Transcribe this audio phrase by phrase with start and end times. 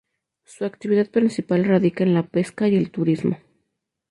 [0.45, 3.37] Su actividad principal radica en la pesca y el turismo.